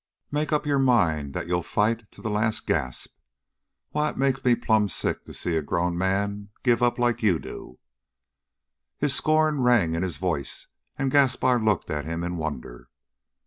Make 0.31 0.51
up 0.51 0.65
your 0.65 0.79
mind 0.79 1.35
that 1.35 1.45
you'll 1.45 1.61
fight 1.61 2.09
to 2.09 2.23
the 2.23 2.29
last 2.31 2.65
gasp. 2.65 3.15
Why, 3.91 4.09
it 4.09 4.17
makes 4.17 4.43
me 4.43 4.55
plumb 4.55 4.89
sick 4.89 5.25
to 5.25 5.33
see 5.35 5.55
a 5.55 5.61
grown 5.61 5.95
man 5.95 6.49
give 6.63 6.81
up 6.81 6.97
like 6.97 7.21
you 7.21 7.37
do!" 7.37 7.77
His 8.97 9.13
scorn 9.13 9.61
rang 9.61 9.93
in 9.93 10.01
his 10.01 10.17
voice, 10.17 10.65
and 10.97 11.11
Gaspar 11.11 11.59
looked 11.59 11.91
at 11.91 12.05
him 12.05 12.23
in 12.23 12.37
wonder. 12.37 12.89